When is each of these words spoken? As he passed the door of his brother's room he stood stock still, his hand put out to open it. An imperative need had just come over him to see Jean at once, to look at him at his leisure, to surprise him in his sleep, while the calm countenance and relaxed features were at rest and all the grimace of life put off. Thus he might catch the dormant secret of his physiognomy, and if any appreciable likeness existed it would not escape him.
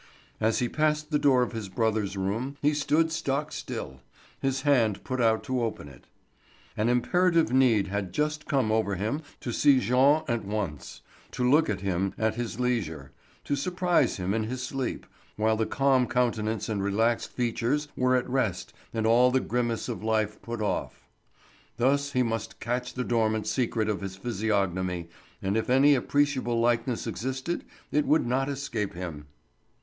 As 0.39 0.57
he 0.57 0.67
passed 0.67 1.11
the 1.11 1.19
door 1.19 1.43
of 1.43 1.51
his 1.51 1.69
brother's 1.69 2.17
room 2.17 2.57
he 2.63 2.73
stood 2.73 3.11
stock 3.11 3.51
still, 3.51 4.01
his 4.39 4.61
hand 4.63 5.03
put 5.03 5.21
out 5.21 5.43
to 5.43 5.61
open 5.61 5.87
it. 5.87 6.07
An 6.75 6.89
imperative 6.89 7.53
need 7.53 7.85
had 7.89 8.11
just 8.11 8.47
come 8.47 8.71
over 8.71 8.95
him 8.95 9.21
to 9.41 9.51
see 9.53 9.79
Jean 9.79 10.23
at 10.27 10.43
once, 10.43 11.01
to 11.33 11.47
look 11.47 11.69
at 11.69 11.81
him 11.81 12.15
at 12.17 12.33
his 12.33 12.59
leisure, 12.59 13.11
to 13.43 13.55
surprise 13.55 14.17
him 14.17 14.33
in 14.33 14.45
his 14.45 14.63
sleep, 14.63 15.05
while 15.35 15.55
the 15.55 15.67
calm 15.67 16.07
countenance 16.07 16.67
and 16.67 16.81
relaxed 16.83 17.29
features 17.33 17.87
were 17.95 18.15
at 18.15 18.27
rest 18.27 18.73
and 18.95 19.05
all 19.05 19.29
the 19.29 19.39
grimace 19.39 19.87
of 19.87 20.01
life 20.03 20.41
put 20.41 20.63
off. 20.63 21.05
Thus 21.77 22.13
he 22.13 22.23
might 22.23 22.59
catch 22.59 22.95
the 22.95 23.03
dormant 23.03 23.45
secret 23.45 23.87
of 23.87 24.01
his 24.01 24.15
physiognomy, 24.15 25.09
and 25.43 25.55
if 25.55 25.69
any 25.69 25.93
appreciable 25.93 26.59
likeness 26.59 27.05
existed 27.05 27.63
it 27.91 28.07
would 28.07 28.25
not 28.25 28.49
escape 28.49 28.95
him. 28.95 29.27